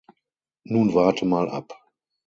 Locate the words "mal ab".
1.27-1.67